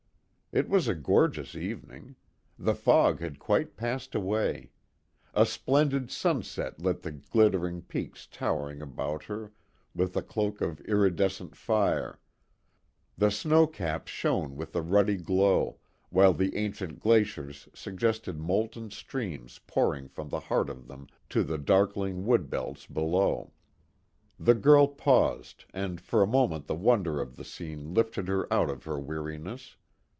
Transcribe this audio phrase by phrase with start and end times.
[0.53, 2.17] It was a gorgeous evening.
[2.59, 4.71] The fog had quite passed away.
[5.33, 9.53] A splendid sunset lit the glittering peaks towering about her
[9.95, 12.19] with a cloak of iridescent fire.
[13.17, 15.77] The snow caps shone with a ruddy glow,
[16.09, 21.57] while the ancient glaciers suggested molten streams pouring from the heart of them to the
[21.57, 23.53] darkling wood belts below.
[24.37, 28.69] The girl paused and for a moment the wonder of the scene lifted her out
[28.69, 29.77] of her weariness.